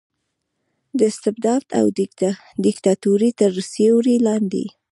[0.97, 1.85] د استبداد او
[2.65, 4.65] دیکتاتورۍ تر سیورې لاندې